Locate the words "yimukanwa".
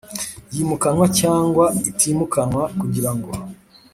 0.53-1.05